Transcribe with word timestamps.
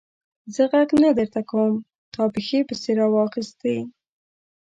زه 0.53 0.63
ږغ 0.71 0.89
نه 1.03 1.09
درته 1.19 1.41
کوم؛ 1.49 1.73
تا 2.13 2.21
پښې 2.33 2.59
پسې 2.69 2.91
را 2.99 3.07
واخيستې. 3.13 3.77